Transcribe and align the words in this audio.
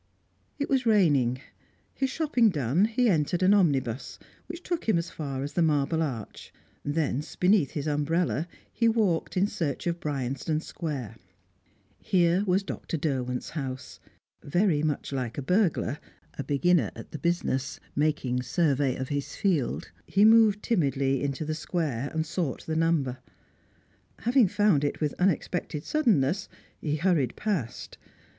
It 0.57 0.67
was 0.67 0.87
raining. 0.87 1.41
His 1.93 2.09
shopping 2.09 2.49
done, 2.49 2.85
he 2.85 3.07
entered 3.07 3.43
an 3.43 3.53
omnibus, 3.53 4.17
which 4.47 4.63
took 4.63 4.89
him 4.89 4.97
as 4.97 5.11
far 5.11 5.43
as 5.43 5.53
the 5.53 5.61
Marble 5.61 6.01
Arch; 6.01 6.51
thence, 6.83 7.35
beneath 7.35 7.73
his 7.73 7.85
umbrella, 7.85 8.47
he 8.73 8.87
walked 8.89 9.37
in 9.37 9.45
search 9.45 9.85
of 9.85 9.99
Bryanston 9.99 10.59
Square. 10.59 11.17
Here 11.99 12.43
was 12.45 12.63
Dr. 12.63 12.97
Derwent's 12.97 13.51
house. 13.51 13.99
Very 14.43 14.81
much 14.81 15.11
like 15.11 15.37
a 15.37 15.41
burglar, 15.43 15.99
a 16.35 16.43
beginner 16.43 16.89
at 16.95 17.11
the 17.11 17.19
business, 17.19 17.79
making 17.95 18.41
survey 18.41 18.95
of 18.95 19.09
his 19.09 19.35
field, 19.35 19.91
he 20.07 20.25
moved 20.25 20.63
timidly 20.63 21.21
into 21.21 21.45
the 21.45 21.53
Square, 21.53 22.09
and 22.11 22.25
sought 22.25 22.65
the 22.65 22.75
number; 22.75 23.19
having 24.21 24.47
found 24.47 24.83
it 24.83 24.99
with 24.99 25.13
unexpected 25.19 25.83
suddenness, 25.83 26.49
he 26.79 26.95
hurried 26.95 27.35
past. 27.35 27.99